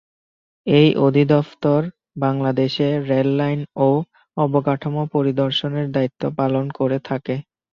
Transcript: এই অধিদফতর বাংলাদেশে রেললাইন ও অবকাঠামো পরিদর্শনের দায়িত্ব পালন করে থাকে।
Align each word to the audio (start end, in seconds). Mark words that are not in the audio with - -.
এই 0.67 0.89
অধিদফতর 0.99 1.81
বাংলাদেশে 2.17 2.87
রেললাইন 3.09 3.59
ও 3.79 3.89
অবকাঠামো 4.37 5.03
পরিদর্শনের 5.15 5.87
দায়িত্ব 5.91 6.23
পালন 6.37 6.65
করে 6.79 6.97
থাকে। 7.09 7.35